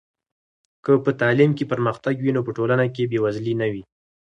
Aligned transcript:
که 0.83 0.91
په 1.05 1.11
تعلیم 1.21 1.51
کې 1.57 1.69
پرمختګ 1.71 2.15
وي 2.19 2.31
نو 2.35 2.41
په 2.47 2.51
ټولنه 2.57 2.85
کې 2.95 3.03
بې 3.11 3.19
وزلي 3.23 3.53
نه 3.61 3.67
وي. 3.71 3.83